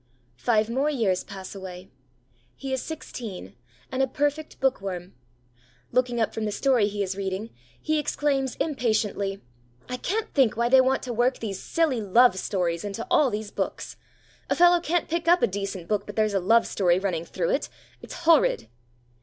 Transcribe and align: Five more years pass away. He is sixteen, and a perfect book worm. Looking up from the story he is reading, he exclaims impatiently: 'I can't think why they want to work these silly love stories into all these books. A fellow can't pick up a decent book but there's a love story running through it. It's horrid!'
Five 0.37 0.67
more 0.67 0.89
years 0.89 1.23
pass 1.23 1.53
away. 1.53 1.91
He 2.55 2.73
is 2.73 2.81
sixteen, 2.81 3.55
and 3.91 4.01
a 4.01 4.07
perfect 4.07 4.59
book 4.59 4.81
worm. 4.81 5.13
Looking 5.91 6.19
up 6.19 6.33
from 6.33 6.45
the 6.45 6.51
story 6.51 6.87
he 6.87 7.03
is 7.03 7.15
reading, 7.15 7.51
he 7.79 7.99
exclaims 7.99 8.55
impatiently: 8.55 9.43
'I 9.87 9.97
can't 9.97 10.33
think 10.33 10.57
why 10.57 10.69
they 10.69 10.81
want 10.81 11.03
to 11.03 11.13
work 11.13 11.37
these 11.37 11.61
silly 11.61 12.01
love 12.01 12.39
stories 12.39 12.83
into 12.83 13.05
all 13.11 13.29
these 13.29 13.51
books. 13.51 13.95
A 14.49 14.55
fellow 14.55 14.79
can't 14.79 15.07
pick 15.07 15.27
up 15.27 15.43
a 15.43 15.47
decent 15.47 15.87
book 15.87 16.07
but 16.07 16.15
there's 16.15 16.33
a 16.33 16.39
love 16.39 16.65
story 16.65 16.97
running 16.97 17.23
through 17.23 17.51
it. 17.51 17.69
It's 18.01 18.15
horrid!' 18.25 18.69